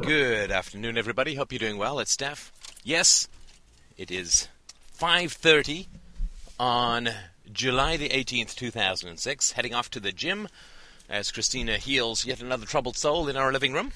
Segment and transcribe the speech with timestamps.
[0.00, 1.34] Good afternoon, everybody.
[1.34, 1.98] Hope you're doing well.
[1.98, 2.52] It's Steph.
[2.84, 3.26] Yes,
[3.96, 4.46] it is
[4.96, 5.88] 5:30
[6.58, 7.10] on
[7.52, 9.52] July the 18th, 2006.
[9.52, 10.48] Heading off to the gym
[11.08, 13.92] as Christina heals yet another troubled soul in our living room.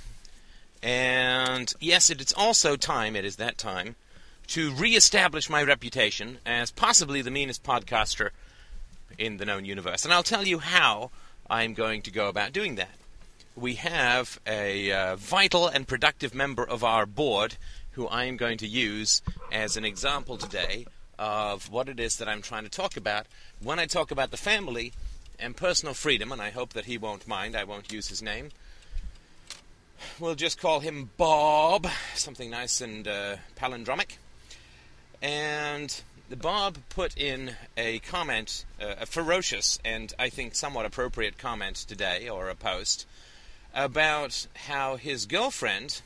[0.82, 3.14] And yes, it is also time.
[3.14, 3.94] It is that time
[4.48, 8.30] to re-establish my reputation as possibly the meanest podcaster
[9.18, 10.04] in the known universe.
[10.04, 11.12] And I'll tell you how
[11.48, 12.90] I'm going to go about doing that
[13.56, 17.56] we have a uh, vital and productive member of our board
[17.92, 20.86] who I am going to use as an example today
[21.18, 23.26] of what it is that I'm trying to talk about
[23.62, 24.92] when I talk about the family
[25.38, 27.56] and personal freedom, and I hope that he won't mind.
[27.56, 28.50] I won't use his name.
[30.18, 34.16] We'll just call him Bob, something nice and uh, palindromic.
[35.20, 41.76] And Bob put in a comment, uh, a ferocious and I think somewhat appropriate comment
[41.76, 43.06] today, or a post,
[43.74, 46.02] about how his girlfriend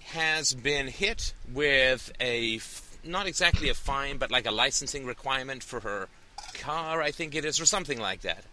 [0.00, 2.60] has been hit with a
[3.04, 6.08] not exactly a fine, but like a licensing requirement for her
[6.54, 8.44] car, I think it is, or something like that,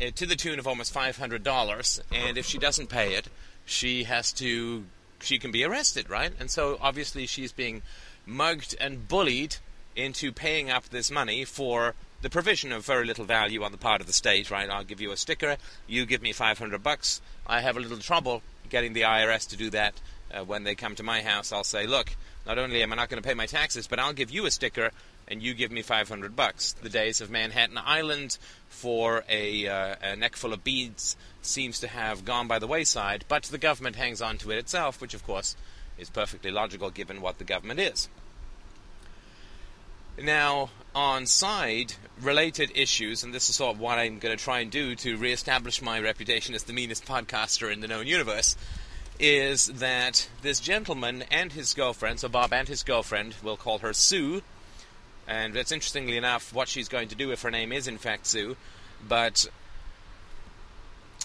[0.00, 2.00] uh, to the tune of almost five hundred dollars.
[2.12, 3.28] And if she doesn't pay it,
[3.64, 4.84] she has to,
[5.20, 6.32] she can be arrested, right?
[6.38, 7.82] And so obviously she's being
[8.24, 9.56] mugged and bullied
[9.96, 14.00] into paying up this money for the provision of very little value on the part
[14.00, 14.68] of the state, right?
[14.68, 17.20] I'll give you a sticker, you give me 500 bucks.
[17.46, 19.94] I have a little trouble getting the IRS to do that.
[20.32, 22.14] Uh, when they come to my house, I'll say, look,
[22.46, 24.50] not only am I not going to pay my taxes, but I'll give you a
[24.50, 24.90] sticker
[25.26, 26.72] and you give me 500 bucks.
[26.72, 31.88] The days of Manhattan Island for a, uh, a neck full of beads seems to
[31.88, 35.24] have gone by the wayside, but the government hangs on to it itself, which of
[35.24, 35.56] course
[35.98, 38.08] is perfectly logical given what the government is.
[40.22, 44.60] Now, on side related issues, and this is sort of what I'm going to try
[44.60, 48.56] and do to reestablish my reputation as the meanest podcaster in the known universe,
[49.18, 53.94] is that this gentleman and his girlfriend, so Bob and his girlfriend, we'll call her
[53.94, 54.42] Sue,
[55.26, 58.26] and that's interestingly enough what she's going to do if her name is in fact
[58.26, 58.56] Sue,
[59.06, 59.46] but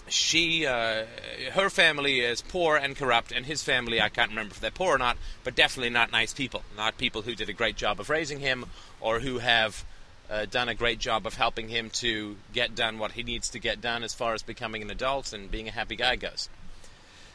[0.08, 1.04] she, uh,
[1.52, 4.94] her family is poor and corrupt, and his family, I can't remember if they're poor
[4.94, 6.62] or not, but definitely not nice people.
[6.76, 8.66] Not people who did a great job of raising him
[9.00, 9.84] or who have
[10.30, 13.58] uh, done a great job of helping him to get done what he needs to
[13.58, 16.48] get done as far as becoming an adult and being a happy guy goes.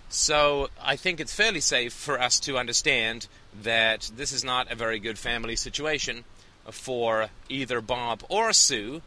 [0.10, 3.28] So I think it's fairly safe for us to understand
[3.64, 6.26] that this is not a very good family situation
[6.70, 9.02] for either Bob or Sue.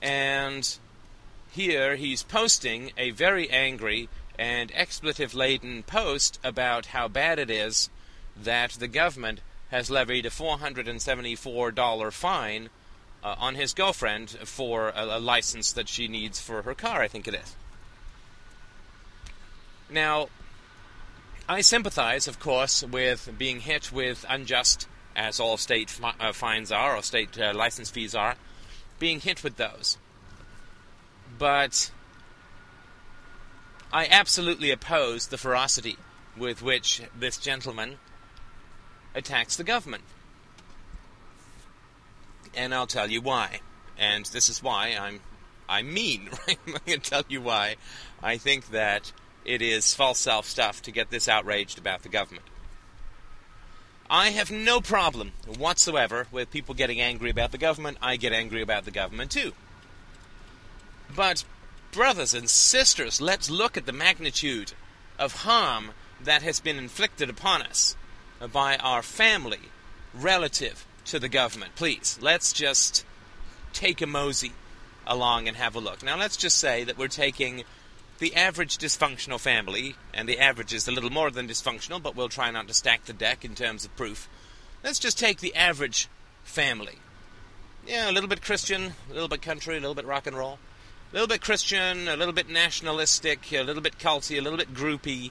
[0.00, 0.78] And
[1.50, 7.90] here he's posting a very angry and expletive laden post about how bad it is
[8.36, 12.70] that the government has levied a $474 fine
[13.22, 17.08] uh, on his girlfriend for a, a license that she needs for her car, I
[17.08, 17.56] think it is.
[19.90, 20.28] Now,
[21.48, 24.86] I sympathize, of course, with being hit with unjust,
[25.16, 28.36] as all state uh, fines are, or state uh, license fees are,
[28.98, 29.98] being hit with those
[31.38, 31.90] but
[33.92, 35.96] I absolutely oppose the ferocity
[36.36, 37.98] with which this gentleman
[39.14, 40.04] attacks the government.
[42.54, 43.60] And I'll tell you why.
[43.98, 45.20] And this is why I'm
[45.70, 46.58] I'm mean, right?
[46.66, 47.76] I'm going to tell you why
[48.22, 49.12] I think that
[49.44, 52.46] it is false self stuff to get this outraged about the government.
[54.10, 57.98] I have no problem whatsoever with people getting angry about the government.
[58.00, 59.52] I get angry about the government too.
[61.14, 61.44] But,
[61.92, 64.72] brothers and sisters, let's look at the magnitude
[65.18, 65.90] of harm
[66.22, 67.96] that has been inflicted upon us
[68.52, 69.70] by our family
[70.14, 71.74] relative to the government.
[71.74, 73.04] Please, let's just
[73.72, 74.52] take a mosey
[75.06, 76.02] along and have a look.
[76.02, 77.64] Now, let's just say that we're taking
[78.18, 82.28] the average dysfunctional family, and the average is a little more than dysfunctional, but we'll
[82.28, 84.28] try not to stack the deck in terms of proof.
[84.82, 86.08] Let's just take the average
[86.42, 86.96] family.
[87.86, 90.58] Yeah, a little bit Christian, a little bit country, a little bit rock and roll
[91.10, 94.74] a little bit Christian, a little bit nationalistic, a little bit culty, a little bit
[94.74, 95.30] groupy,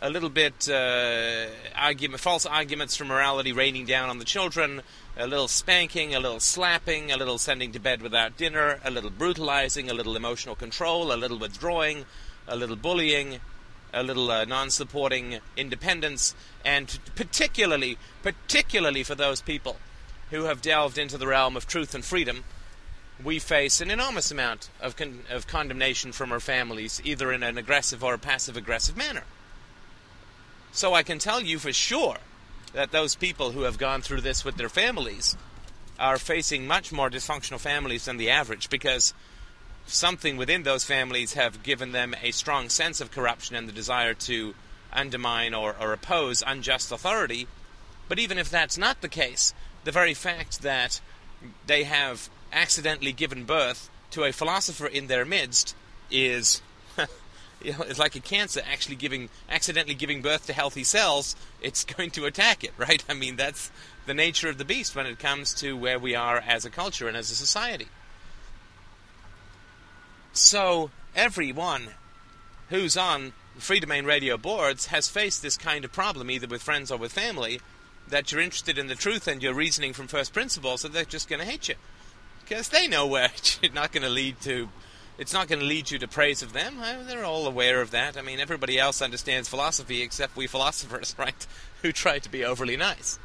[0.00, 4.80] a little bit uh, argument, false arguments for morality raining down on the children,
[5.18, 9.10] a little spanking, a little slapping, a little sending to bed without dinner, a little
[9.10, 12.06] brutalizing, a little emotional control, a little withdrawing,
[12.46, 13.38] a little bullying,
[13.92, 19.76] a little uh, non-supporting independence, and particularly, particularly for those people
[20.30, 22.44] who have delved into the realm of truth and freedom
[23.22, 27.58] we face an enormous amount of, con- of condemnation from our families, either in an
[27.58, 29.24] aggressive or a passive aggressive manner.
[30.72, 32.18] So I can tell you for sure
[32.72, 35.36] that those people who have gone through this with their families
[35.98, 39.14] are facing much more dysfunctional families than the average because
[39.86, 44.14] something within those families have given them a strong sense of corruption and the desire
[44.14, 44.54] to
[44.92, 47.48] undermine or, or oppose unjust authority.
[48.08, 49.54] But even if that's not the case,
[49.84, 51.00] the very fact that
[51.66, 55.74] they have accidentally given birth to a philosopher in their midst
[56.10, 56.62] is
[57.62, 61.84] you know, it's like a cancer actually giving accidentally giving birth to healthy cells, it's
[61.96, 63.04] going to attack it, right?
[63.08, 63.70] I mean, that's
[64.06, 67.08] the nature of the beast when it comes to where we are as a culture
[67.08, 67.88] and as a society.
[70.32, 71.88] So, everyone
[72.68, 76.98] who's on Freedomain Radio boards has faced this kind of problem, either with friends or
[76.98, 77.60] with family,
[78.06, 81.28] that you're interested in the truth and you're reasoning from first principles, so they're just
[81.28, 81.74] going to hate you.
[82.48, 84.68] Because they know where it's not going to lead to
[85.18, 86.76] it's not going to lead you to praise of them.
[87.08, 88.16] They're all aware of that.
[88.16, 91.46] I mean, everybody else understands philosophy except we philosophers, right?
[91.82, 93.18] Who try to be overly nice.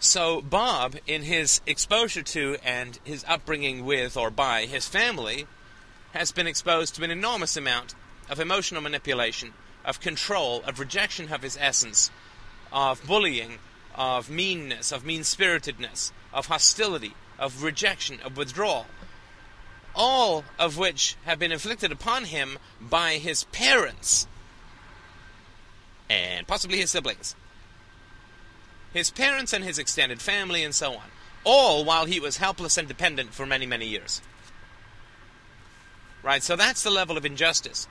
[0.00, 5.46] So, Bob, in his exposure to and his upbringing with or by his family,
[6.12, 7.94] has been exposed to an enormous amount
[8.28, 9.52] of emotional manipulation,
[9.84, 12.10] of control, of rejection of his essence,
[12.72, 13.58] of bullying,
[13.94, 18.86] of meanness, of mean spiritedness, of hostility, of rejection, of withdrawal,
[19.94, 24.26] all of which have been inflicted upon him by his parents
[26.10, 27.34] and possibly his siblings.
[28.92, 31.10] His parents and his extended family, and so on.
[31.42, 34.22] All while he was helpless and dependent for many, many years.
[36.22, 37.86] Right, so that's the level of injustice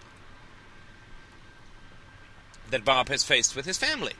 [2.70, 4.14] that Bob has faced with his family.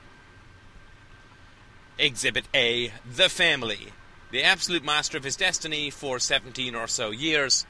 [1.98, 3.90] Exhibit A The Family.
[4.32, 7.66] The absolute master of his destiny for 17 or so years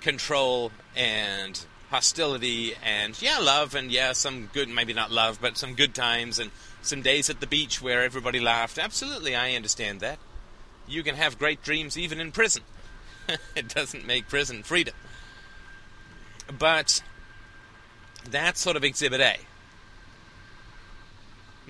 [0.00, 5.74] control and hostility and yeah, love and yeah, some good maybe not love, but some
[5.74, 6.50] good times and
[6.82, 8.78] some days at the beach where everybody laughed.
[8.78, 10.18] Absolutely, I understand that.
[10.86, 12.62] You can have great dreams even in prison.
[13.56, 14.94] it doesn't make prison freedom.
[16.58, 17.02] But
[18.28, 19.36] that's sort of exhibit A.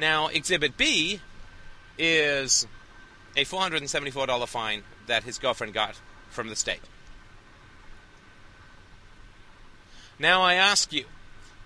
[0.02, 1.20] Now, exhibit B
[1.96, 2.66] is
[3.36, 5.94] a $474 fine that his girlfriend got
[6.28, 6.80] from the state.
[10.18, 11.04] Now I ask you,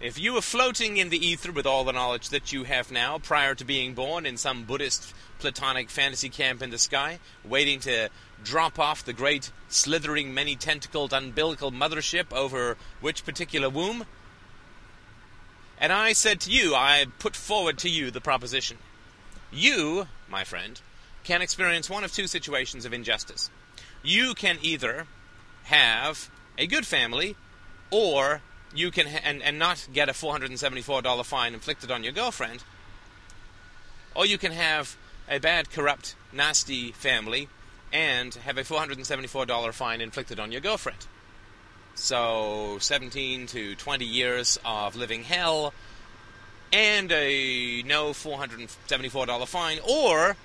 [0.02, 3.16] if you were floating in the ether with all the knowledge that you have now,
[3.16, 8.10] prior to being born in some Buddhist platonic fantasy camp in the sky, waiting to
[8.44, 14.04] drop off the great, slithering, many tentacled, umbilical mothership over which particular womb?
[15.78, 18.78] And I said to you, I put forward to you the proposition.
[19.52, 20.80] You, my friend,
[21.22, 23.50] can experience one of two situations of injustice.
[24.02, 25.06] You can either
[25.64, 27.36] have a good family
[27.90, 28.40] or
[28.74, 31.54] you can ha- and and not get a four hundred and seventy four dollar fine
[31.54, 32.62] inflicted on your girlfriend,
[34.14, 34.96] or you can have
[35.28, 37.48] a bad, corrupt, nasty family
[37.92, 41.06] and have a four hundred and seventy four dollar fine inflicted on your girlfriend.
[41.96, 45.72] So seventeen to twenty years of living hell
[46.72, 50.36] and a no four hundred and seventy four dollar fine, or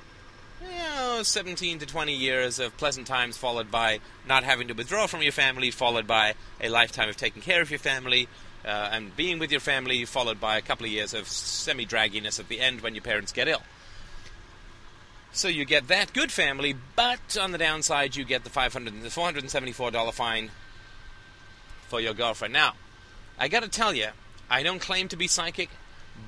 [0.62, 5.08] you know, 17 to 20 years of pleasant times, followed by not having to withdraw
[5.08, 8.28] from your family, followed by a lifetime of taking care of your family
[8.64, 12.40] uh, and being with your family, followed by a couple of years of semi dragginess
[12.40, 13.64] at the end when your parents get ill.
[15.32, 19.08] So you get that good family, but on the downside, you get the 500, the
[19.08, 20.52] $474 fine
[21.92, 22.54] for your girlfriend.
[22.54, 22.76] Now,
[23.38, 24.08] I gotta tell you,
[24.50, 25.70] I don't claim to be psychic,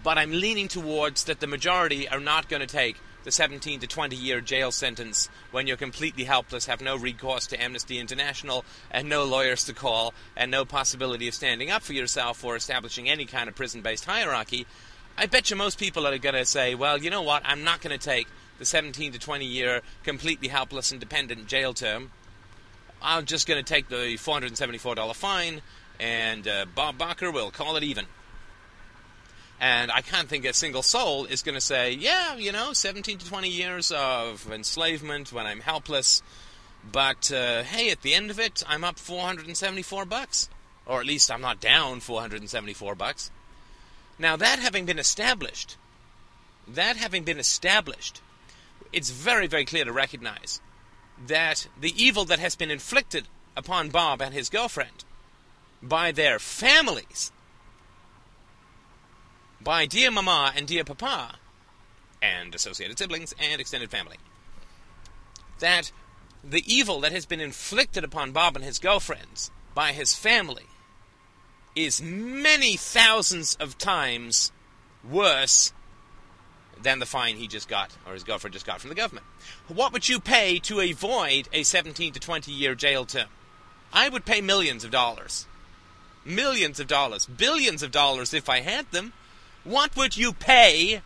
[0.04, 3.88] but I'm leaning towards that the majority are not going to take the 17 to
[3.88, 9.08] 20 year jail sentence when you're completely helpless, have no recourse to Amnesty International, and
[9.08, 13.24] no lawyers to call, and no possibility of standing up for yourself or establishing any
[13.26, 14.68] kind of prison based hierarchy,
[15.18, 17.82] I bet you most people are going to say, well, you know what, I'm not
[17.82, 18.28] going to take
[18.60, 22.12] the 17 to 20 year completely helpless and dependent jail term.
[23.04, 25.62] I'm just going to take the $474 fine,
[26.00, 28.06] and uh, Bob Barker will call it even.
[29.60, 33.18] And I can't think a single soul is going to say, yeah, you know, 17
[33.18, 36.24] to 20 years of enslavement when I'm helpless,
[36.92, 40.50] but uh, hey, at the end of it, I'm up 474 bucks.
[40.86, 43.32] Or at least I'm not down 474 bucks.
[44.20, 45.78] Now, that having been established,
[46.68, 48.22] that having been established,
[48.92, 50.60] it's very, very clear to recognize
[51.28, 55.04] that the evil that has been inflicted upon Bob and his girlfriend
[55.82, 57.32] by their families
[59.64, 61.36] by Dear Mama and Dear Papa,
[62.22, 64.18] and associated siblings and extended family.
[65.60, 65.92] That
[66.44, 70.66] the evil that has been inflicted upon Bob and his girlfriends by his family
[71.76, 74.52] is many thousands of times
[75.10, 75.74] worse
[76.82, 79.26] than the fine he just got or his girlfriend just got from the government.
[79.68, 83.28] What would you pay to avoid a 17 to 20 year jail term?
[83.92, 85.46] I would pay millions of dollars.
[86.26, 87.26] Millions of dollars.
[87.26, 89.14] Billions of dollars if I had them.
[89.64, 91.02] What would you pay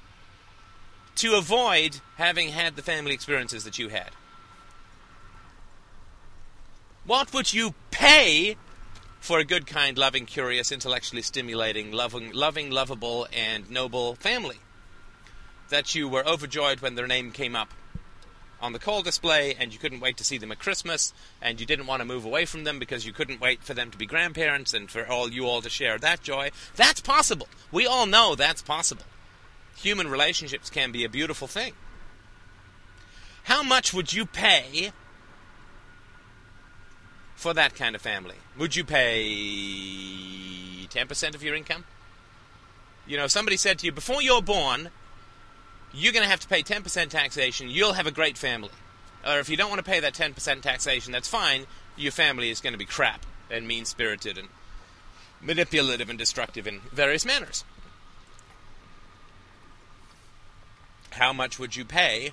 [1.16, 4.12] to avoid having had the family experiences that you had?
[7.06, 8.58] What would you pay
[9.20, 14.60] for a good, kind, loving, curious, intellectually stimulating, loving, loving, lovable, and noble family?
[15.70, 17.74] That you were overjoyed when their name came up
[18.60, 21.66] on the call display and you couldn't wait to see them at Christmas and you
[21.66, 24.06] didn't want to move away from them because you couldn't wait for them to be
[24.06, 26.50] grandparents and for all you all to share that joy.
[26.76, 27.48] That's possible.
[27.72, 29.04] We all know that's possible.
[29.78, 31.74] Human relationships can be a beautiful thing.
[33.44, 34.92] How much would you pay
[37.36, 38.36] for that kind of family?
[38.58, 39.24] Would you pay
[40.88, 41.86] 10% of your income?
[43.06, 44.90] You know, somebody said to you, before you're born,
[45.98, 48.70] you're going to have to pay 10% taxation, you'll have a great family.
[49.26, 52.62] Or if you don't want to pay that 10% taxation, that's fine, your family is
[52.62, 54.48] going to be crap and mean spirited and
[55.42, 57.64] manipulative and destructive in various manners.
[61.12, 62.32] How much would you pay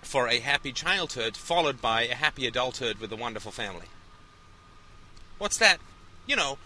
[0.00, 3.86] for a happy childhood followed by a happy adulthood with a wonderful family?
[5.36, 5.78] What's that?
[6.26, 6.56] You know,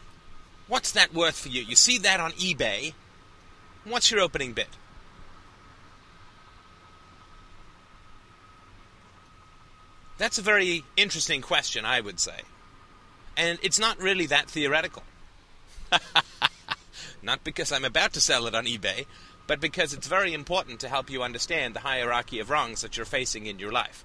[0.69, 1.63] what's that worth for you?
[1.63, 2.95] You see that on eBay.
[3.85, 4.69] What's your opening bid?
[10.23, 12.43] That's a very interesting question, I would say.
[13.37, 15.03] And it's not really that theoretical.
[17.23, 19.07] not because I'm about to sell it on eBay,
[19.49, 23.05] but because it's very important to help you understand the hierarchy of wrongs that you're
[23.05, 24.05] facing in your life.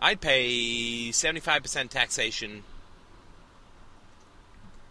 [0.00, 2.64] I'd pay 75% taxation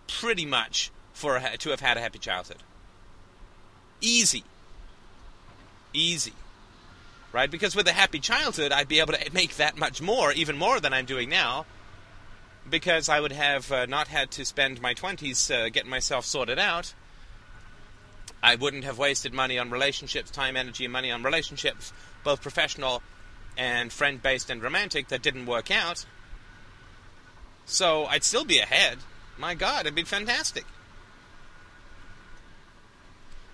[0.08, 2.62] pretty much for a, to have had a happy childhood.
[4.01, 4.44] Easy.
[5.94, 6.34] Easy
[7.35, 7.51] right?
[7.51, 10.79] Because with a happy childhood, I'd be able to make that much more, even more
[10.79, 11.65] than I'm doing now,
[12.67, 16.57] because I would have uh, not had to spend my 20s uh, getting myself sorted
[16.57, 16.93] out.
[18.41, 21.91] I wouldn't have wasted money on relationships, time, energy, and money on relationships,
[22.23, 23.03] both professional
[23.57, 26.05] and friend based and romantic, that didn't work out.
[27.65, 28.99] So I'd still be ahead.
[29.37, 30.63] My God, it'd be fantastic.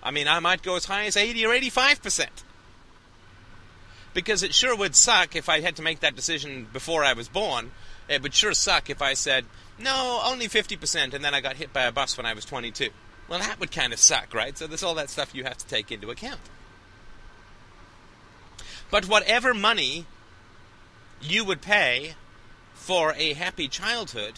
[0.04, 2.44] I mean, I might go as high as 80 or 85 percent
[4.14, 7.28] because it sure would suck if I had to make that decision before I was
[7.28, 7.72] born.
[8.08, 9.44] It would sure suck if I said,
[9.78, 12.90] no, only 50%, and then I got hit by a bus when I was 22.
[13.28, 14.56] Well, that would kind of suck, right?
[14.56, 16.40] So there's all that stuff you have to take into account.
[18.90, 20.06] But whatever money
[21.20, 22.14] you would pay
[22.74, 24.34] for a happy childhood,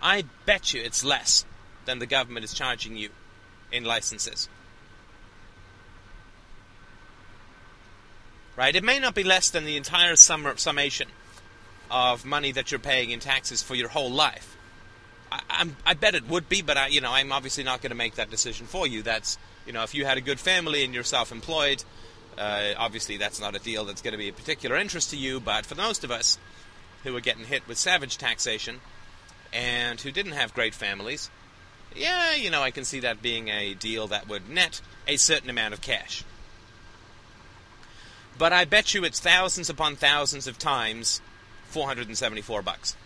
[0.00, 1.44] I bet you it's less
[1.86, 3.08] than the government is charging you
[3.72, 4.48] in licenses.
[8.56, 8.74] Right?
[8.74, 11.08] It may not be less than the entire sum- summation
[11.90, 14.56] of money that you're paying in taxes for your whole life.
[15.30, 17.96] I, I bet it would be, but I, you know, I'm obviously not going to
[17.96, 19.02] make that decision for you.
[19.02, 21.84] That's, you know, if you had a good family and you're self-employed,
[22.38, 25.40] uh, obviously that's not a deal that's going to be of particular interest to you.
[25.40, 26.38] But for most of us
[27.02, 28.80] who are getting hit with savage taxation
[29.52, 31.28] and who didn't have great families,
[31.94, 35.50] yeah, you know, I can see that being a deal that would net a certain
[35.50, 36.24] amount of cash.
[38.38, 41.20] But I bet you it's thousands upon thousands of times
[41.68, 42.96] 474 bucks.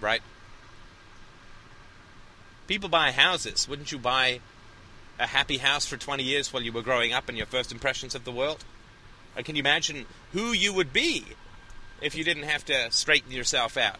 [0.00, 0.20] Right?
[2.66, 3.68] People buy houses.
[3.68, 4.40] Wouldn't you buy
[5.18, 8.14] a happy house for 20 years while you were growing up and your first impressions
[8.14, 8.64] of the world?
[9.36, 11.24] Or can you imagine who you would be
[12.02, 13.98] if you didn't have to straighten yourself out,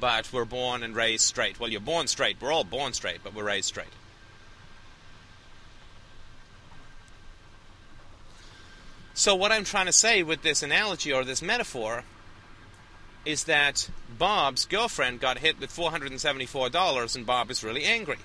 [0.00, 1.60] but we're born and raised straight?
[1.60, 2.36] Well, you're born straight.
[2.40, 3.92] We're all born straight, but we're raised straight.
[9.18, 12.04] So, what I'm trying to say with this analogy or this metaphor
[13.24, 18.18] is that Bob's girlfriend got hit with $474 and Bob is really angry.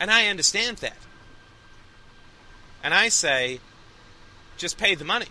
[0.00, 0.96] And I understand that.
[2.82, 3.60] And I say,
[4.56, 5.28] just pay the money.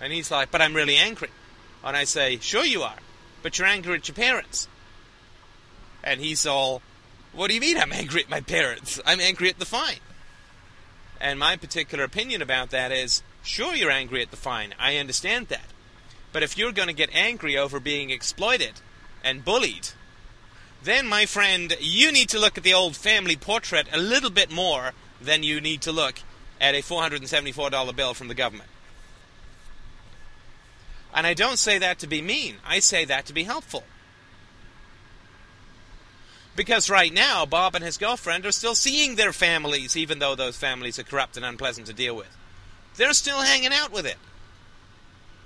[0.00, 1.30] And he's like, but I'm really angry.
[1.84, 2.98] And I say, sure you are,
[3.44, 4.66] but you're angry at your parents.
[6.02, 6.82] And he's all,
[7.32, 9.00] what do you mean I'm angry at my parents?
[9.06, 10.00] I'm angry at the fine.
[11.20, 14.74] And my particular opinion about that is sure, you're angry at the fine.
[14.78, 15.66] I understand that.
[16.32, 18.80] But if you're going to get angry over being exploited
[19.22, 19.88] and bullied,
[20.82, 24.50] then, my friend, you need to look at the old family portrait a little bit
[24.50, 26.20] more than you need to look
[26.58, 28.70] at a $474 bill from the government.
[31.12, 33.84] And I don't say that to be mean, I say that to be helpful.
[36.56, 40.56] Because right now, Bob and his girlfriend are still seeing their families, even though those
[40.56, 42.36] families are corrupt and unpleasant to deal with.
[42.96, 44.18] They're still hanging out with it.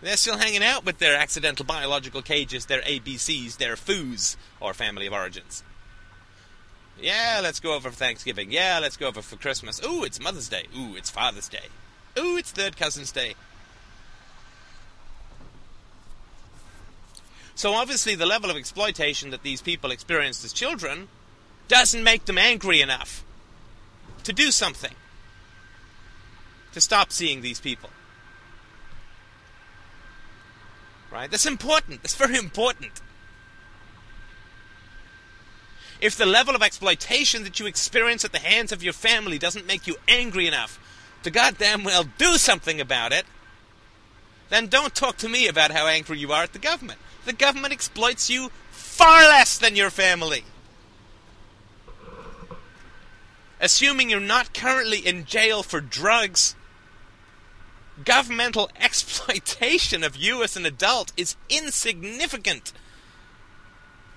[0.01, 5.07] They're still hanging out with their accidental biological cages, their ABCs, their FOOs, or family
[5.07, 5.63] of origins.
[7.01, 8.51] Yeah, let's go over for Thanksgiving.
[8.51, 9.81] Yeah, let's go over for Christmas.
[9.85, 10.65] Ooh, it's Mother's Day.
[10.77, 11.69] Ooh, it's Father's Day.
[12.19, 13.35] Ooh, it's Third Cousin's Day.
[17.55, 21.09] So obviously, the level of exploitation that these people experienced as children
[21.69, 23.25] doesn't make them angry enough
[24.25, 24.95] to do something
[26.73, 27.91] to stop seeing these people.
[31.13, 31.31] Right?
[31.31, 32.03] That's important.
[32.03, 33.01] That's very important.
[36.01, 39.67] If the level of exploitation that you experience at the hands of your family doesn't
[39.67, 40.81] make you angry enough
[41.23, 43.25] to goddamn well do something about it,
[44.51, 46.99] then don't talk to me about how angry you are at the government.
[47.25, 50.45] The government exploits you far less than your family.
[53.61, 56.54] Assuming you're not currently in jail for drugs,
[58.04, 62.73] governmental exploitation of you as an adult is insignificant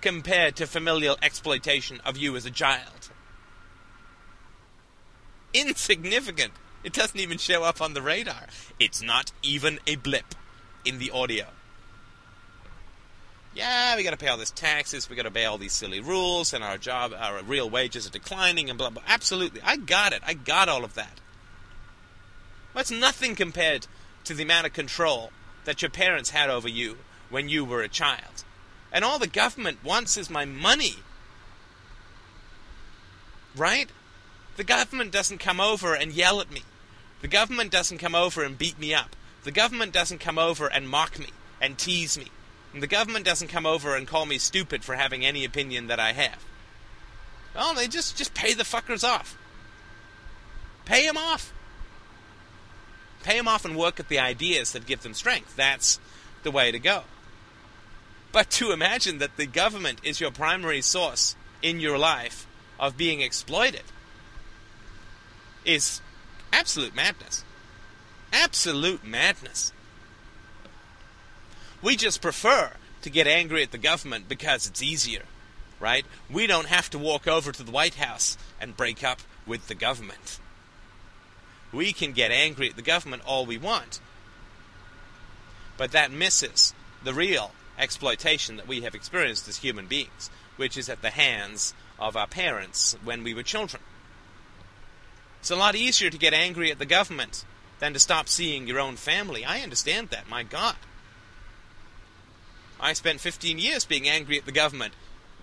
[0.01, 3.09] compared to familial exploitation of you as a child.
[5.53, 6.53] Insignificant.
[6.83, 8.47] It doesn't even show up on the radar.
[8.79, 10.35] It's not even a blip
[10.85, 11.47] in the audio
[13.57, 15.99] yeah, we got to pay all these taxes, we got to pay all these silly
[15.99, 19.01] rules, and our job, our real wages are declining, and blah blah.
[19.07, 20.21] Absolutely, I got it.
[20.25, 21.19] I got all of that.
[22.75, 23.87] That's nothing compared
[24.25, 25.31] to the amount of control
[25.65, 26.97] that your parents had over you
[27.31, 28.43] when you were a child.
[28.91, 30.97] And all the government wants is my money.
[33.55, 33.89] Right?
[34.55, 36.61] The government doesn't come over and yell at me.
[37.21, 39.15] The government doesn't come over and beat me up.
[39.43, 42.27] The government doesn't come over and mock me and tease me
[42.77, 45.99] and the government doesn't come over and call me stupid for having any opinion that
[45.99, 46.45] I have.
[47.55, 49.35] Well, they just just pay the fuckers off.
[50.85, 51.51] Pay them off.
[53.23, 55.55] Pay them off and work at the ideas that give them strength.
[55.55, 55.99] That's
[56.43, 57.05] the way to go.
[58.31, 62.45] But to imagine that the government is your primary source in your life
[62.79, 63.85] of being exploited
[65.65, 65.99] is
[66.53, 67.43] absolute madness.
[68.31, 69.73] Absolute madness.
[71.81, 75.23] We just prefer to get angry at the government because it's easier,
[75.79, 76.05] right?
[76.29, 79.75] We don't have to walk over to the White House and break up with the
[79.75, 80.39] government.
[81.71, 83.99] We can get angry at the government all we want.
[85.77, 90.89] But that misses the real exploitation that we have experienced as human beings, which is
[90.89, 93.83] at the hands of our parents when we were children.
[95.39, 97.45] It's a lot easier to get angry at the government
[97.79, 99.45] than to stop seeing your own family.
[99.45, 100.75] I understand that, my God.
[102.79, 104.93] I spent 15 years being angry at the government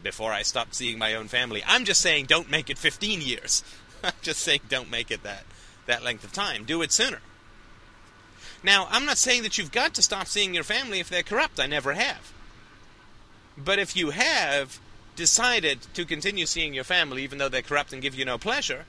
[0.02, 1.62] before I stopped seeing my own family.
[1.66, 3.64] I'm just saying don't make it 15 years.
[4.04, 5.44] I'm just saying don't make it that,
[5.86, 6.64] that length of time.
[6.64, 7.20] Do it sooner.
[8.62, 11.60] Now, I'm not saying that you've got to stop seeing your family if they're corrupt.
[11.60, 12.32] I never have.
[13.56, 14.80] But if you have
[15.16, 18.84] decided to continue seeing your family even though they're corrupt and give you no pleasure,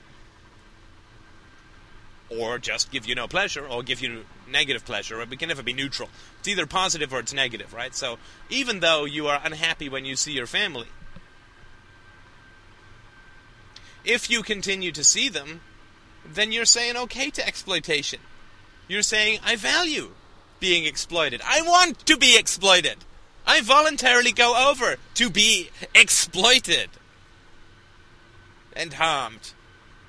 [2.28, 5.20] or just give you no pleasure, or give you negative pleasure.
[5.20, 6.08] It can never be neutral.
[6.38, 7.94] It's either positive or it's negative, right?
[7.94, 8.18] So
[8.50, 10.88] even though you are unhappy when you see your family,
[14.04, 15.60] if you continue to see them,
[16.24, 18.20] then you're saying okay to exploitation.
[18.88, 20.10] You're saying, I value
[20.60, 21.40] being exploited.
[21.44, 22.98] I want to be exploited.
[23.46, 26.90] I voluntarily go over to be exploited
[28.72, 29.52] and harmed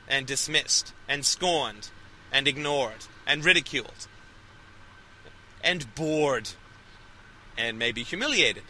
[0.08, 1.90] and dismissed and scorned
[2.32, 4.08] and ignored and ridiculed
[5.64, 6.50] and bored
[7.58, 8.64] and maybe humiliated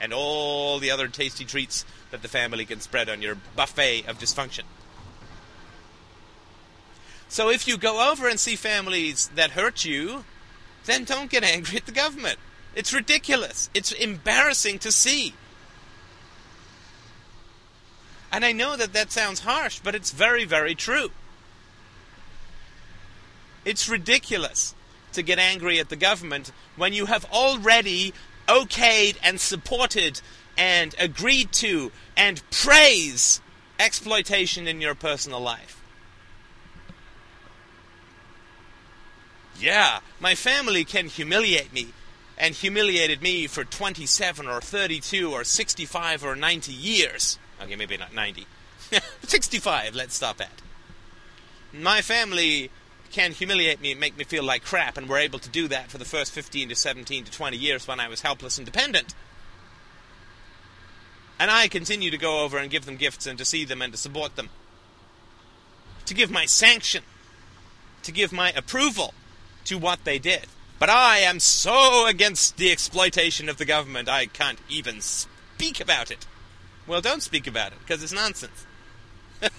[0.00, 4.18] and all the other tasty treats that the family can spread on your buffet of
[4.18, 4.62] dysfunction.
[7.28, 10.24] So if you go over and see families that hurt you,
[10.86, 12.38] then don't get angry at the government.
[12.74, 13.68] It's ridiculous.
[13.74, 15.34] It's embarrassing to see.
[18.30, 21.10] And I know that that sounds harsh, but it's very, very true.
[23.64, 24.74] It's ridiculous
[25.18, 28.14] to get angry at the government when you have already
[28.46, 30.20] okayed and supported
[30.56, 33.40] and agreed to and praise
[33.78, 35.82] exploitation in your personal life.
[39.60, 41.88] Yeah, my family can humiliate me
[42.36, 47.38] and humiliated me for 27 or 32 or 65 or 90 years.
[47.60, 48.46] Okay, maybe not 90.
[49.22, 50.62] 65, let's stop at.
[51.72, 52.70] My family
[53.10, 55.90] can humiliate me and make me feel like crap, and were able to do that
[55.90, 59.14] for the first 15 to 17 to 20 years when I was helpless and dependent.
[61.38, 63.92] And I continue to go over and give them gifts and to see them and
[63.92, 64.50] to support them.
[66.06, 67.02] To give my sanction,
[68.02, 69.14] to give my approval
[69.66, 70.46] to what they did.
[70.78, 76.10] But I am so against the exploitation of the government, I can't even speak about
[76.10, 76.26] it.
[76.86, 78.64] Well, don't speak about it, because it's nonsense.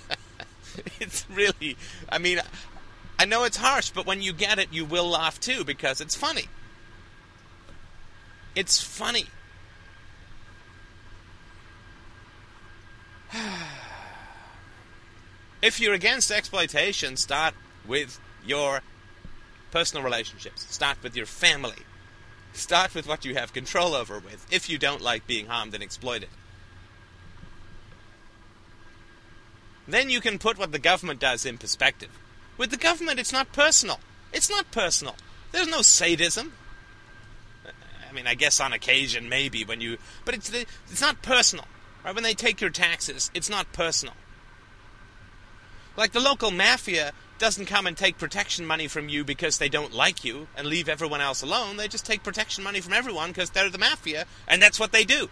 [1.00, 1.78] it's really,
[2.10, 2.42] I mean,
[3.19, 6.15] I know it's harsh, but when you get it, you will laugh too, because it's
[6.15, 6.45] funny.
[8.55, 9.25] It's funny.
[15.62, 17.53] if you're against exploitation, start
[17.86, 18.84] with your
[19.69, 20.65] personal relationships.
[20.73, 21.84] Start with your family.
[22.53, 25.84] Start with what you have control over with if you don't like being harmed and
[25.84, 26.29] exploited.
[29.86, 32.12] Then you can put what the government does in perspective.
[32.60, 34.02] With the government, it's not personal.
[34.34, 35.15] It's not personal.
[35.54, 36.52] There's no sadism.
[37.65, 41.65] I mean, I guess on occasion, maybe when you, but it's it's not personal.
[42.04, 42.13] Right?
[42.13, 44.13] When they take your taxes, it's not personal.
[45.95, 49.93] Like the local mafia doesn't come and take protection money from you because they don't
[49.93, 51.78] like you and leave everyone else alone.
[51.78, 55.06] They just take protection money from everyone because they're the mafia and that's what they
[55.06, 55.30] do.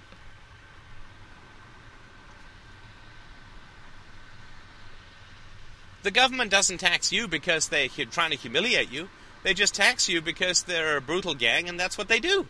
[6.07, 9.09] The government doesn't tax you because they're trying to humiliate you.
[9.43, 12.47] They just tax you because they're a brutal gang and that's what they do.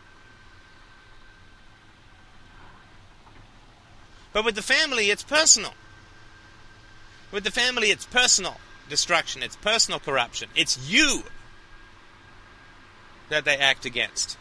[4.32, 5.74] But with the family, it's personal.
[7.32, 8.58] With the family, it's personal
[8.90, 10.50] destruction, it's personal corruption.
[10.56, 11.24] It's you
[13.30, 14.38] that they act against.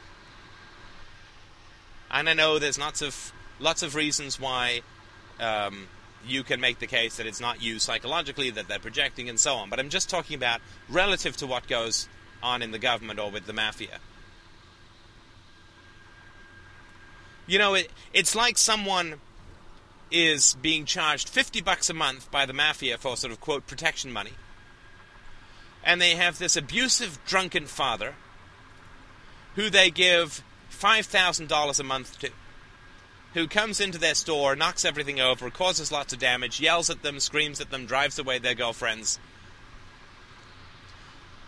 [2.10, 4.82] And I know there's lots of lots of reasons why
[5.40, 5.88] um,
[6.26, 9.54] you can make the case that it's not you psychologically that they're projecting and so
[9.54, 9.70] on.
[9.70, 12.08] But I'm just talking about relative to what goes
[12.42, 13.98] on in the government or with the mafia.
[17.46, 19.20] You know, it, it's like someone
[20.10, 24.12] is being charged 50 bucks a month by the mafia for sort of quote protection
[24.12, 24.32] money.
[25.84, 28.14] And they have this abusive drunken father
[29.54, 32.30] who they give $5,000 a month to.
[33.36, 37.20] Who comes into their store, knocks everything over, causes lots of damage, yells at them,
[37.20, 39.18] screams at them, drives away their girlfriends.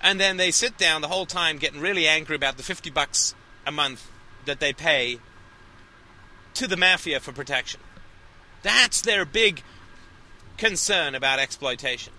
[0.02, 3.34] And then they sit down the whole time getting really angry about the 50 bucks
[3.66, 4.06] a month
[4.44, 5.18] that they pay
[6.52, 7.80] to the mafia for protection.
[8.62, 9.62] That's their big
[10.58, 12.12] concern about exploitation.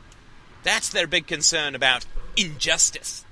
[0.63, 3.23] That's their big concern about injustice.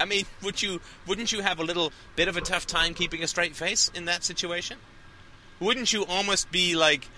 [0.00, 3.22] I mean, would you wouldn't you have a little bit of a tough time keeping
[3.22, 4.78] a straight face in that situation?
[5.60, 7.08] Wouldn't you almost be like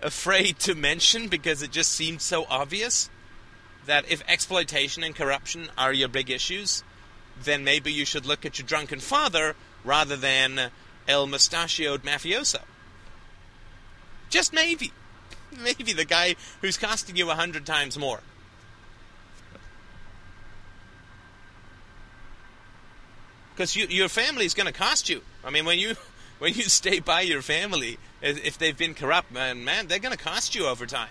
[0.00, 3.10] afraid to mention because it just seemed so obvious
[3.86, 6.84] that if exploitation and corruption are your big issues,
[7.42, 10.70] then maybe you should look at your drunken father rather than
[11.08, 12.60] El Mustachioed Mafioso.
[14.28, 14.92] Just maybe.
[15.62, 18.20] Maybe the guy who's costing you a hundred times more.
[23.58, 25.20] Because you, your family is going to cost you.
[25.44, 25.96] I mean, when you
[26.38, 30.24] when you stay by your family, if they've been corrupt, man, man, they're going to
[30.24, 31.08] cost you over time.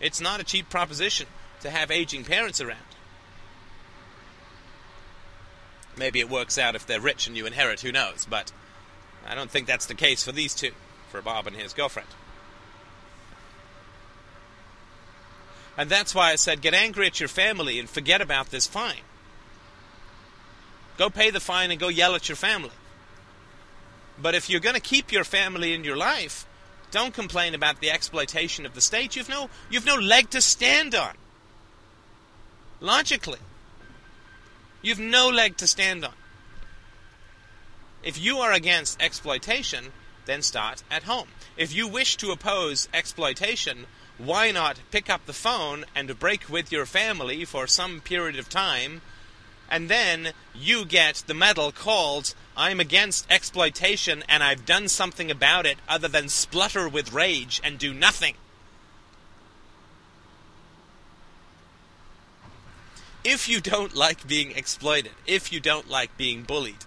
[0.00, 1.26] It's not a cheap proposition
[1.60, 2.78] to have aging parents around.
[5.94, 8.26] Maybe it works out if they're rich and you inherit, who knows?
[8.28, 8.50] But
[9.26, 10.72] I don't think that's the case for these two,
[11.10, 12.08] for Bob and his girlfriend.
[15.76, 19.02] And that's why I said get angry at your family and forget about this fine.
[20.96, 22.70] Go pay the fine and go yell at your family.
[24.20, 26.46] But if you're going to keep your family in your life,
[26.90, 29.16] don't complain about the exploitation of the state.
[29.16, 31.14] You've no, you've no leg to stand on.
[32.80, 33.40] Logically,
[34.82, 36.12] you've no leg to stand on.
[38.04, 39.86] If you are against exploitation,
[40.26, 41.28] then start at home.
[41.56, 43.86] If you wish to oppose exploitation,
[44.18, 48.48] why not pick up the phone and break with your family for some period of
[48.48, 49.00] time,
[49.70, 55.66] and then you get the medal called I'm against exploitation and I've done something about
[55.66, 58.34] it other than splutter with rage and do nothing.
[63.24, 66.84] If you don't like being exploited, if you don't like being bullied,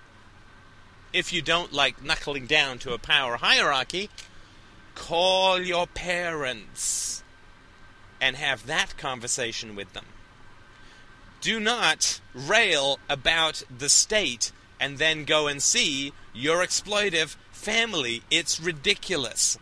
[1.11, 4.09] if you don't like knuckling down to a power hierarchy,
[4.93, 7.23] call your parents
[8.21, 10.05] and have that conversation with them.
[11.41, 18.23] Do not rail about the state and then go and see your exploitive family.
[18.29, 19.57] It's ridiculous.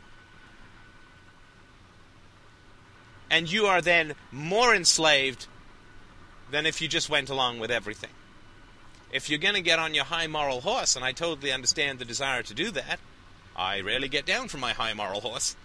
[3.30, 5.48] And you are then more enslaved
[6.52, 8.12] than if you just went along with everything.
[9.12, 12.06] If you're going to get on your high moral horse, and I totally understand the
[12.06, 13.00] desire to do that,
[13.56, 15.56] I rarely get down from my high moral horse.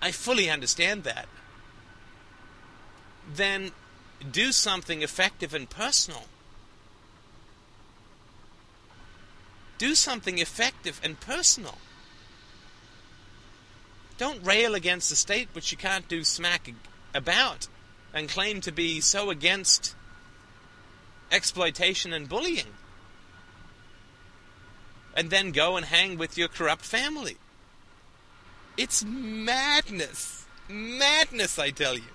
[0.00, 1.26] I fully understand that.
[3.34, 3.72] Then
[4.30, 6.24] do something effective and personal.
[9.78, 11.78] Do something effective and personal.
[14.18, 16.72] Don't rail against the state which you can't do smack
[17.14, 17.66] about
[18.14, 19.96] and claim to be so against
[21.30, 22.74] exploitation and bullying.
[25.16, 27.36] And then go and hang with your corrupt family.
[28.76, 30.46] It's madness.
[30.68, 32.12] Madness, I tell you.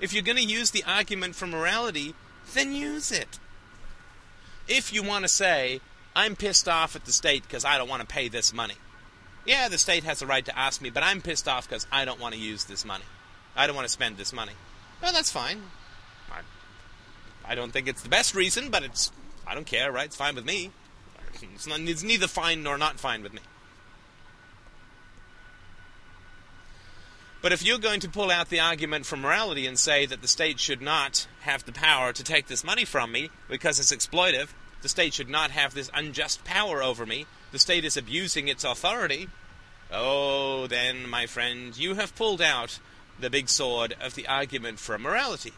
[0.00, 2.14] If you're going to use the argument for morality,
[2.54, 3.38] then use it.
[4.68, 5.80] If you want to say,
[6.14, 8.74] I'm pissed off at the state because I don't want to pay this money.
[9.46, 12.04] Yeah, the state has a right to ask me, but I'm pissed off because I
[12.04, 13.04] don't want to use this money.
[13.54, 14.52] I don't want to spend this money.
[15.00, 15.62] Well, that's fine.
[16.30, 16.40] I,
[17.52, 19.12] I don't think it's the best reason, but it's
[19.46, 20.06] I don't care, right?
[20.06, 20.72] It's fine with me.
[21.54, 23.40] It's, not, it's neither fine nor not fine with me.
[27.46, 30.26] But if you're going to pull out the argument from morality and say that the
[30.26, 34.48] state should not have the power to take this money from me because it's exploitive,
[34.82, 38.64] the state should not have this unjust power over me, the state is abusing its
[38.64, 39.28] authority,
[39.92, 42.80] oh, then, my friend, you have pulled out
[43.20, 45.52] the big sword of the argument for morality.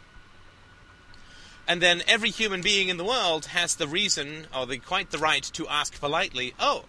[1.66, 5.16] And then every human being in the world has the reason, or the, quite the
[5.16, 6.85] right, to ask politely, oh,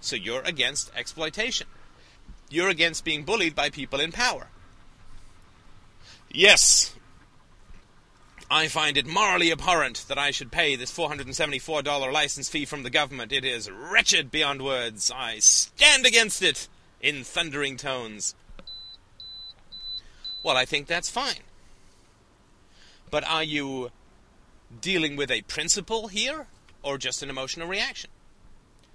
[0.00, 1.66] so you're against exploitation.
[2.54, 4.46] You're against being bullied by people in power.
[6.30, 6.94] Yes,
[8.48, 12.90] I find it morally abhorrent that I should pay this $474 license fee from the
[12.90, 13.32] government.
[13.32, 15.10] It is wretched beyond words.
[15.12, 16.68] I stand against it
[17.00, 18.36] in thundering tones.
[20.44, 21.42] Well, I think that's fine.
[23.10, 23.90] But are you
[24.80, 26.46] dealing with a principle here
[26.84, 28.10] or just an emotional reaction?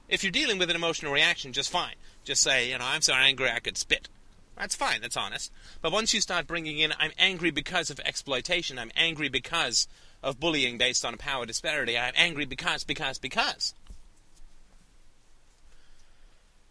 [0.07, 1.95] If you're dealing with an emotional reaction, just fine.
[2.29, 4.07] Just say, you know, I'm so angry I could spit.
[4.55, 5.51] That's fine, that's honest.
[5.81, 9.87] But once you start bringing in, I'm angry because of exploitation, I'm angry because
[10.21, 13.73] of bullying based on power disparity, I'm angry because, because, because.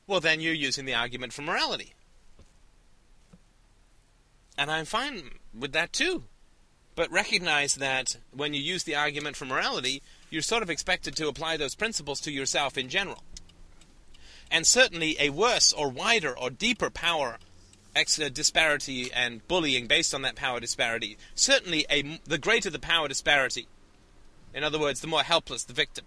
[0.07, 1.93] Well, then you're using the argument for morality.
[4.57, 6.23] And I'm fine with that too.
[6.95, 11.27] But recognize that when you use the argument for morality, you're sort of expected to
[11.27, 13.25] apply those principles to yourself in general.
[14.51, 17.39] And certainly a worse or wider or deeper power
[17.97, 23.09] uh, disparity and bullying based on that power disparity, certainly a, the greater the power
[23.09, 23.67] disparity,
[24.55, 26.05] in other words, the more helpless the victim,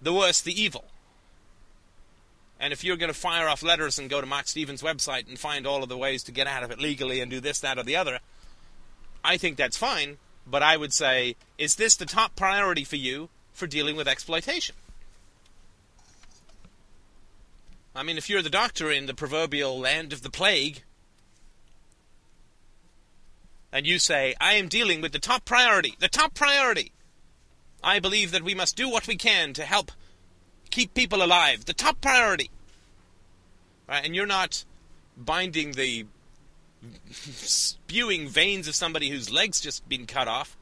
[0.00, 0.84] the worse the evil.
[2.60, 5.38] And if you're going to fire off letters and go to Marc Stevens' website and
[5.38, 7.78] find all of the ways to get out of it legally and do this, that,
[7.78, 8.20] or the other,
[9.24, 13.28] I think that's fine, but I would say, is this the top priority for you
[13.52, 14.76] for dealing with exploitation?
[17.94, 20.82] I mean, if you're the doctor in the proverbial land of the plague,
[23.72, 26.92] and you say, I am dealing with the top priority, the top priority.
[27.82, 29.92] I believe that we must do what we can to help
[30.70, 32.50] keep people alive, the top priority.
[33.88, 34.04] Right?
[34.04, 34.64] And you're not
[35.16, 36.06] binding the
[37.10, 40.56] spewing veins of somebody whose legs just been cut off,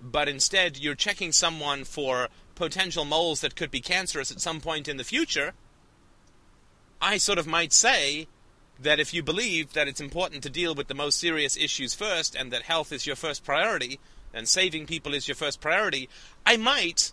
[0.00, 4.88] but instead you're checking someone for potential moles that could be cancerous at some point
[4.88, 5.52] in the future,
[7.00, 8.26] I sort of might say
[8.78, 12.34] that if you believe that it's important to deal with the most serious issues first
[12.34, 13.98] and that health is your first priority
[14.34, 16.08] and saving people is your first priority,
[16.44, 17.12] I might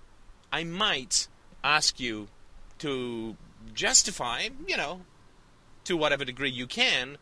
[0.52, 1.28] I might
[1.63, 2.28] ask you
[2.80, 3.36] to
[3.74, 5.02] justify, you know,
[5.86, 7.17] to whatever degree you can,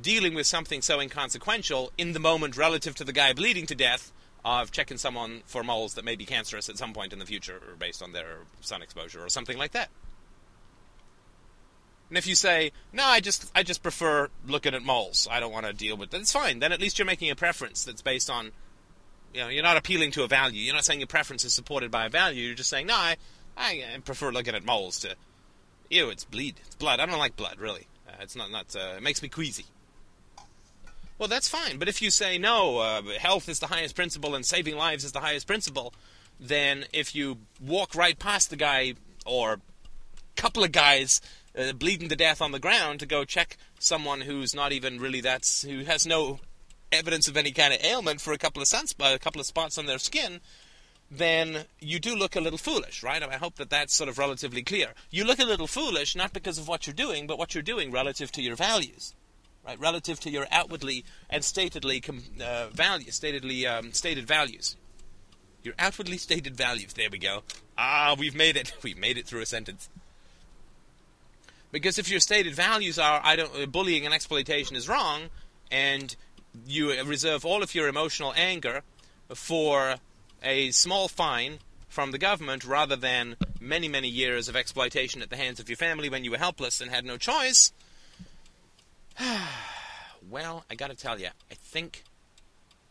[0.00, 4.12] dealing with something so inconsequential in the moment relative to the guy bleeding to death
[4.44, 7.56] of checking someone for moles that may be cancerous at some point in the future
[7.56, 9.90] or based on their sun exposure or something like that.
[12.10, 15.28] And if you say, "No, I just I just prefer looking at moles.
[15.30, 16.58] I don't want to deal with that," it's fine.
[16.58, 18.50] Then at least you're making a preference that's based on,
[19.32, 20.60] you know, you're not appealing to a value.
[20.60, 22.44] You're not saying your preference is supported by a value.
[22.44, 23.16] You're just saying, "No, I
[23.56, 25.14] I prefer looking at moles to,
[25.88, 26.98] ew, it's bleed, it's blood.
[26.98, 27.86] I don't like blood really.
[28.08, 29.66] Uh, it's not not uh, it makes me queasy."
[31.16, 31.78] Well, that's fine.
[31.78, 35.12] But if you say no, uh, health is the highest principle and saving lives is
[35.12, 35.94] the highest principle,
[36.40, 38.94] then if you walk right past the guy
[39.24, 39.60] or
[40.36, 41.20] couple of guys
[41.58, 45.20] uh, bleeding to death on the ground to go check someone who's not even really
[45.20, 46.38] that's who has no
[46.92, 49.78] evidence of any kind of ailment for a couple of sunspots, a couple of spots
[49.78, 50.40] on their skin,
[51.10, 53.22] then you do look a little foolish, right?
[53.22, 54.88] I hope that that's sort of relatively clear.
[55.10, 57.90] You look a little foolish not because of what you're doing, but what you're doing
[57.90, 59.14] relative to your values,
[59.66, 59.78] right?
[59.78, 62.00] Relative to your outwardly and statedly
[62.40, 64.76] uh, values, statedly um, stated values.
[65.62, 66.94] Your outwardly stated values.
[66.94, 67.42] There we go.
[67.76, 68.72] Ah, we've made it.
[68.82, 69.90] We've made it through a sentence.
[71.72, 75.30] Because if your stated values are I don't uh, bullying and exploitation is wrong,
[75.70, 76.14] and
[76.66, 78.82] you reserve all of your emotional anger
[79.34, 79.96] for
[80.42, 85.36] a small fine from the government rather than many, many years of exploitation at the
[85.36, 87.72] hands of your family when you were helpless and had no choice.
[90.30, 92.04] well, I gotta tell you, I think,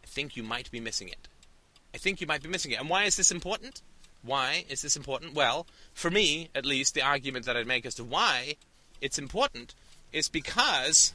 [0.03, 1.27] I think you might be missing it.
[1.93, 2.79] I think you might be missing it.
[2.79, 3.81] And why is this important?
[4.21, 5.33] Why is this important?
[5.33, 8.55] Well, for me, at least, the argument that I'd make as to why
[9.01, 9.73] it's important
[10.11, 11.13] is because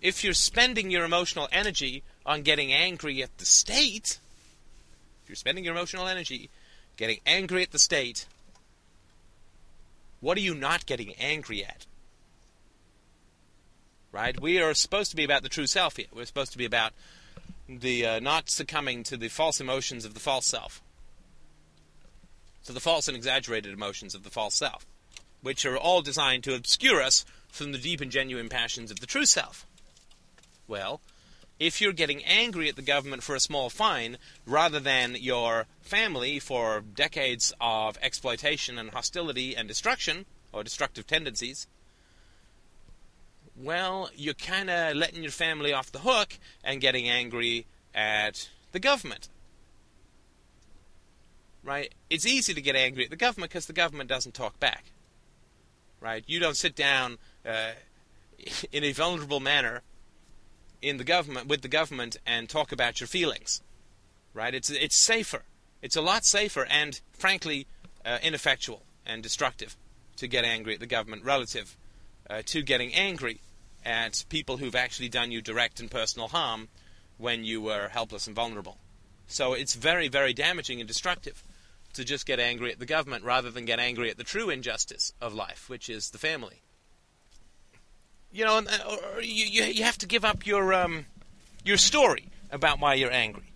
[0.00, 4.18] if you're spending your emotional energy on getting angry at the state,
[5.22, 6.50] if you're spending your emotional energy
[6.96, 8.26] getting angry at the state,
[10.20, 11.86] what are you not getting angry at?
[14.12, 14.40] Right?
[14.40, 16.06] We are supposed to be about the true self here.
[16.14, 16.92] We're supposed to be about
[17.68, 20.82] the uh, not succumbing to the false emotions of the false self.
[22.64, 24.86] to the false and exaggerated emotions of the false self,
[25.44, 29.06] which are all designed to obscure us from the deep and genuine passions of the
[29.06, 29.66] true self.
[30.66, 31.02] Well,
[31.60, 36.38] if you're getting angry at the government for a small fine rather than your family
[36.38, 41.66] for decades of exploitation and hostility and destruction or destructive tendencies,
[43.54, 48.80] well, you're kind of letting your family off the hook and getting angry at the
[48.80, 49.28] government.
[51.62, 51.92] Right?
[52.08, 54.86] It's easy to get angry at the government because the government doesn't talk back.
[56.04, 56.22] Right?
[56.26, 57.16] You don't sit down
[57.48, 57.70] uh,
[58.72, 59.80] in a vulnerable manner
[60.82, 63.62] in the government with the government and talk about your feelings.
[64.34, 64.54] Right?
[64.54, 65.44] It's it's safer.
[65.80, 67.66] It's a lot safer and frankly
[68.04, 69.78] uh, ineffectual and destructive
[70.16, 71.74] to get angry at the government relative
[72.28, 73.40] uh, to getting angry
[73.82, 76.68] at people who've actually done you direct and personal harm
[77.16, 78.76] when you were helpless and vulnerable.
[79.26, 81.42] So it's very, very damaging and destructive
[81.94, 85.12] to just get angry at the government rather than get angry at the true injustice
[85.20, 86.62] of life, which is the family
[88.34, 91.06] you know, uh, you, you have to give up your um,
[91.64, 93.52] your story about why you're angry,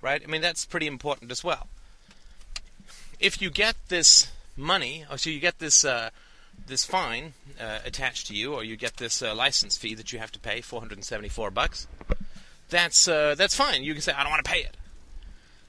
[0.00, 0.20] right?
[0.24, 1.68] I mean, that's pretty important as well.
[3.20, 6.08] If you get this money, or so you get this uh,
[6.66, 10.18] this fine uh, attached to you, or you get this uh, license fee that you
[10.18, 11.86] have to pay, 474 bucks.
[12.70, 13.84] That's uh, that's fine.
[13.84, 14.74] You can say, I don't want to pay it.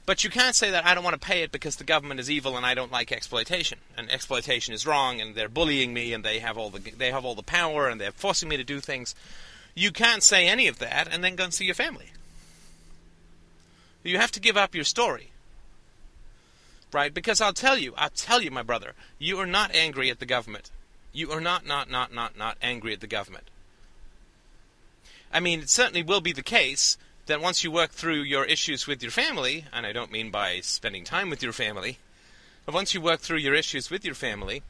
[0.06, 2.30] But you can't say that I don't want to pay it because the government is
[2.30, 3.80] evil and I don't like exploitation.
[3.98, 7.26] And exploitation is wrong and they're bullying me and they have all the they have
[7.26, 9.16] all the power and they're forcing me to do things.
[9.74, 12.12] You can't say any of that and then go and see your family.
[14.04, 15.32] You have to give up your story.
[16.94, 17.14] Right?
[17.14, 20.26] Because I'll tell you, I'll tell you, my brother, you are not angry at the
[20.26, 20.70] government.
[21.12, 23.50] You are not, not, not, not, not angry at the government.
[25.34, 28.88] I mean, it certainly will be the case that once you work through your issues
[28.88, 31.98] with your family, and I don't mean by spending time with your family,
[32.66, 34.62] but once you work through your issues with your family,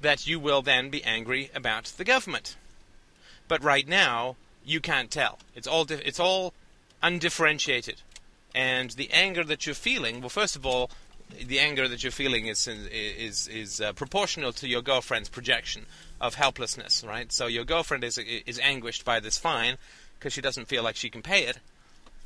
[0.00, 2.56] that you will then be angry about the government.
[3.48, 5.38] But right now, you can't tell.
[5.54, 6.52] It's all di- it's all
[7.02, 8.02] undifferentiated,
[8.54, 10.20] and the anger that you're feeling.
[10.20, 10.90] Well, first of all,
[11.46, 15.86] the anger that you're feeling is is is uh, proportional to your girlfriend's projection
[16.20, 17.32] of helplessness, right?
[17.32, 19.76] So your girlfriend is is anguished by this fine
[20.18, 21.58] because she doesn't feel like she can pay it,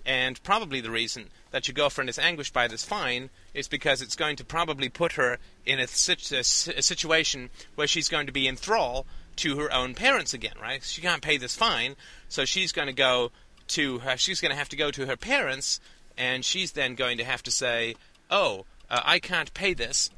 [0.06, 4.16] and probably the reason that your girlfriend is anguished by this fine is because it's
[4.16, 8.56] going to probably put her in a, a, situation where she's going to be in
[8.56, 10.82] thrall to her own parents again, right?
[10.82, 11.96] She can't pay this fine,
[12.28, 13.32] so she's going to go
[13.68, 15.80] to her, she's going to have to go to her parents,
[16.18, 17.96] and she's then going to have to say,
[18.30, 20.10] "Oh, uh, I can't pay this."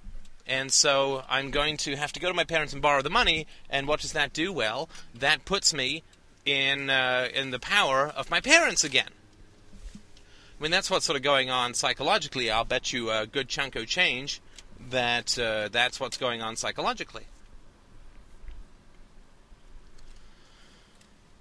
[0.46, 3.46] And so I'm going to have to go to my parents and borrow the money.
[3.68, 4.52] And what does that do?
[4.52, 6.04] Well, that puts me
[6.44, 9.10] in uh, in the power of my parents again.
[10.58, 12.50] I mean, that's what's sort of going on psychologically.
[12.50, 14.40] I'll bet you a good chunk of change
[14.90, 17.24] that uh, that's what's going on psychologically.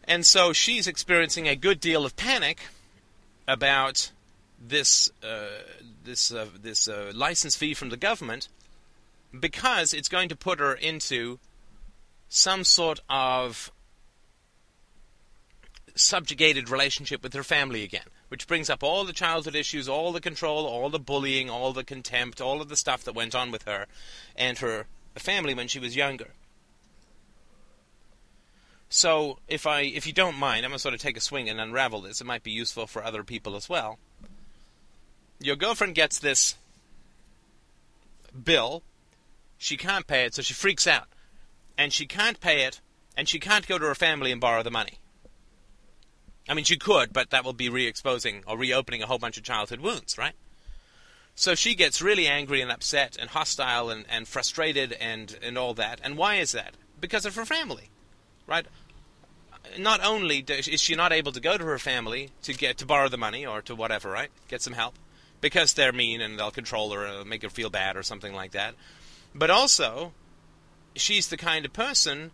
[0.03, 2.67] And so she's experiencing a good deal of panic
[3.47, 4.11] about
[4.59, 5.63] this uh,
[6.03, 8.49] this uh, this uh, license fee from the government
[9.37, 11.39] because it's going to put her into
[12.27, 13.71] some sort of
[15.95, 20.21] subjugated relationship with her family again which brings up all the childhood issues, all the
[20.21, 23.63] control, all the bullying, all the contempt, all of the stuff that went on with
[23.63, 23.85] her
[24.35, 26.31] and her family when she was younger.
[28.89, 31.59] So, if I, if you don't mind, I'm gonna sort of take a swing and
[31.59, 32.21] unravel this.
[32.21, 33.99] It might be useful for other people as well.
[35.39, 36.55] Your girlfriend gets this
[38.43, 38.83] bill.
[39.57, 41.07] She can't pay it, so she freaks out,
[41.77, 42.79] and she can't pay it,
[43.17, 44.99] and she can't go to her family and borrow the money.
[46.47, 49.37] I mean, she could, but that will be re exposing or reopening a whole bunch
[49.37, 50.33] of childhood wounds, right?
[51.35, 55.73] So she gets really angry and upset and hostile and, and frustrated and, and all
[55.73, 55.99] that.
[56.01, 56.75] And why is that?
[56.99, 57.89] Because of her family,
[58.47, 58.65] right?
[59.77, 63.09] Not only is she not able to go to her family to get to borrow
[63.09, 64.29] the money or to whatever, right?
[64.47, 64.95] Get some help
[65.41, 68.51] because they're mean and they'll control her or make her feel bad or something like
[68.51, 68.75] that.
[69.33, 70.13] But also,
[70.95, 72.31] she's the kind of person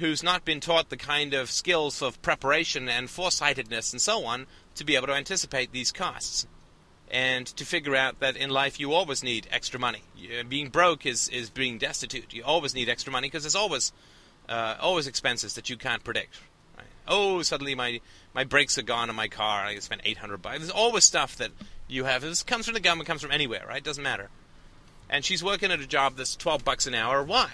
[0.00, 4.46] who's not been taught the kind of skills of preparation and foresightedness and so on
[4.74, 6.46] to be able to anticipate these costs
[7.10, 10.02] and to figure out that in life you always need extra money.
[10.48, 12.32] Being broke is, is being destitute.
[12.32, 13.92] You always need extra money because there's always
[14.48, 16.40] uh, always expenses that you can't predict.
[16.76, 16.86] Right?
[17.06, 18.00] Oh, suddenly my
[18.34, 19.64] my brakes are gone on my car.
[19.64, 20.58] I spent 800 bucks.
[20.58, 21.50] There's always stuff that
[21.88, 22.22] you have.
[22.22, 23.82] This comes from the government, comes from anywhere, right?
[23.82, 24.28] Doesn't matter.
[25.08, 27.22] And she's working at a job that's 12 bucks an hour.
[27.22, 27.50] Why?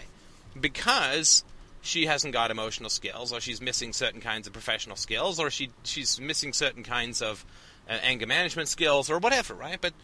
[0.58, 1.42] Because
[1.86, 5.70] she hasn't got emotional skills, or she's missing certain kinds of professional skills, or she
[5.84, 7.44] she's missing certain kinds of
[7.88, 9.80] uh, anger management skills or whatever, right?
[9.80, 9.94] But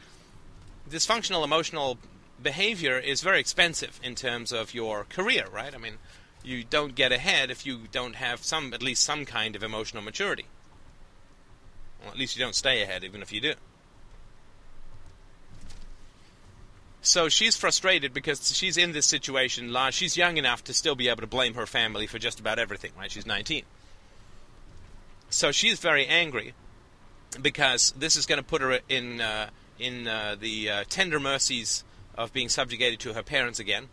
[0.89, 1.99] dysfunctional emotional
[2.43, 5.74] behavior is very expensive in terms of your career, right?
[5.74, 5.99] I mean,
[6.45, 10.03] you don't get ahead if you don't have some, at least some kind of emotional
[10.03, 10.47] maturity.
[12.01, 13.55] Well, at least you don't stay ahead, even if you do.
[17.05, 19.77] So she's frustrated because she's in this situation.
[19.91, 22.93] She's young enough to still be able to blame her family for just about everything,
[22.97, 23.11] right?
[23.11, 23.65] She's 19.
[25.29, 26.55] So she's very angry
[27.41, 29.49] because this is going to put her in uh,
[29.81, 31.83] in uh, the uh, tender mercies
[32.17, 33.89] of being subjugated to her parents again.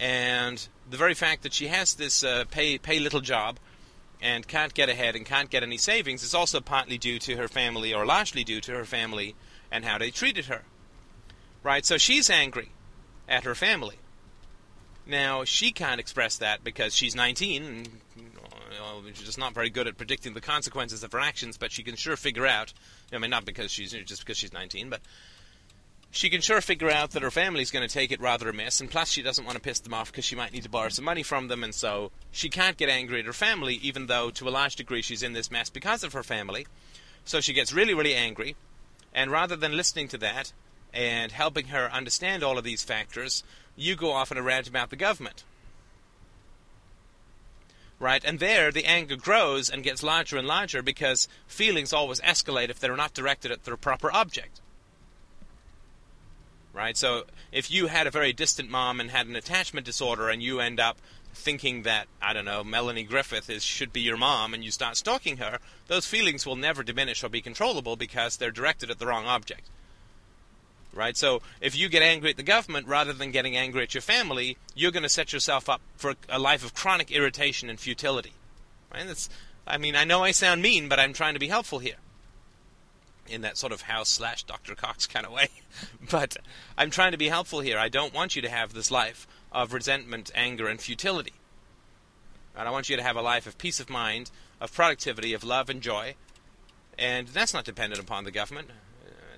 [0.00, 3.58] And the very fact that she has this uh, pay pay little job
[4.22, 7.48] and can't get ahead and can't get any savings is also partly due to her
[7.48, 9.34] family, or largely due to her family
[9.70, 10.62] and how they treated her.
[11.66, 11.84] Right?
[11.84, 12.70] So she's angry
[13.28, 13.96] at her family.
[15.04, 17.88] Now she can't express that because she's 19 and
[19.12, 21.96] she's just not very good at predicting the consequences of her actions, but she can
[21.96, 22.72] sure figure out.
[23.12, 25.00] I mean, not because she's just because she's 19, but
[26.12, 28.88] she can sure figure out that her family's going to take it rather amiss, and
[28.88, 31.04] plus she doesn't want to piss them off because she might need to borrow some
[31.04, 34.48] money from them, and so she can't get angry at her family, even though to
[34.48, 36.64] a large degree she's in this mess because of her family.
[37.24, 38.54] So she gets really, really angry,
[39.12, 40.52] and rather than listening to that
[40.96, 43.44] and helping her understand all of these factors,
[43.76, 45.44] you go off on a rant about the government
[47.98, 48.24] right?
[48.24, 52.78] And there, the anger grows and gets larger and larger because feelings always escalate if
[52.78, 54.60] they're not directed at their proper object.
[56.72, 56.96] Right?
[56.96, 60.60] So, if you had a very distant mom and had an attachment disorder and you
[60.60, 60.98] end up
[61.32, 64.96] thinking that, I don't know, Melanie Griffith is, should be your mom and you start
[64.96, 69.06] stalking her, those feelings will never diminish or be controllable because they're directed at the
[69.06, 69.68] wrong object
[70.96, 71.16] right?
[71.16, 74.56] So if you get angry at the government rather than getting angry at your family,
[74.74, 78.32] you're going to set yourself up for a life of chronic irritation and futility.
[78.92, 79.06] Right?
[79.06, 79.28] That's,
[79.66, 81.96] I mean, I know I sound mean, but I'm trying to be helpful here.
[83.28, 84.74] In that sort of House slash Dr.
[84.74, 85.48] Cox kind of way.
[86.10, 86.36] but
[86.78, 87.78] I'm trying to be helpful here.
[87.78, 91.32] I don't want you to have this life of resentment, anger, and futility.
[92.56, 94.30] I want you to have a life of peace of mind,
[94.60, 96.14] of productivity, of love and joy.
[96.98, 98.70] And that's not dependent upon the government.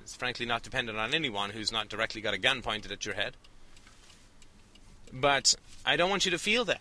[0.08, 3.14] It's frankly not dependent on anyone who's not directly got a gun pointed at your
[3.14, 3.34] head.
[5.12, 5.54] But
[5.84, 6.80] I don't want you to feel that.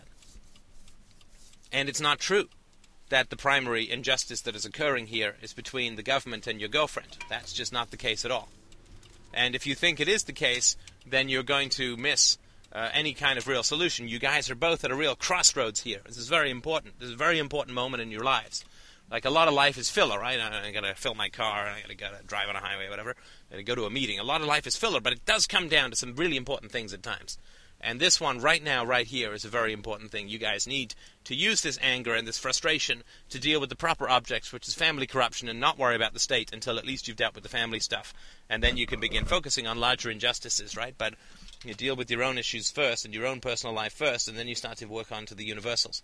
[1.73, 2.47] And it's not true
[3.09, 7.17] that the primary injustice that is occurring here is between the government and your girlfriend.
[7.27, 8.47] That's just not the case at all.
[9.33, 12.37] And if you think it is the case, then you're going to miss
[12.71, 14.07] uh, any kind of real solution.
[14.07, 15.99] You guys are both at a real crossroads here.
[16.05, 16.97] This is very important.
[16.97, 18.63] This is a very important moment in your lives.
[19.09, 20.39] Like a lot of life is filler, right?
[20.39, 23.11] I, gotta fill my car, I gotta, gotta drive on a highway, whatever.
[23.49, 24.19] I gotta go to a meeting.
[24.19, 26.71] A lot of life is filler, but it does come down to some really important
[26.71, 27.37] things at times.
[27.79, 30.27] And this one right now, right here, is a very important thing.
[30.27, 30.95] You guys need
[31.25, 34.73] to use this anger and this frustration to deal with the proper objects, which is
[34.73, 37.49] family corruption, and not worry about the state until at least you've dealt with the
[37.49, 38.15] family stuff.
[38.49, 40.95] And then you can begin focusing on larger injustices, right?
[40.97, 41.13] But
[41.63, 44.47] you deal with your own issues first and your own personal life first, and then
[44.47, 46.01] you start to work on to the universals.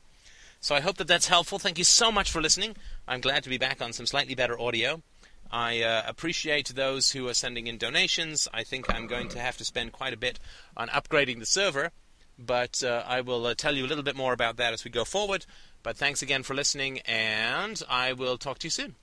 [0.63, 1.59] So I hope that that's helpful.
[1.59, 2.77] Thank you so much for listening.
[3.05, 5.03] I'm glad to be back on some slightly better audio.
[5.51, 8.47] I uh, appreciate those who are sending in donations.
[8.53, 10.39] I think I'm going to have to spend quite a bit
[10.77, 11.91] on upgrading the server,
[12.39, 14.89] but uh, I will uh, tell you a little bit more about that as we
[14.89, 15.45] go forward.
[15.83, 18.95] But thanks again for listening, and I will talk to you soon.